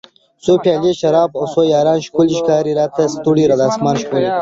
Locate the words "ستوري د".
3.13-3.61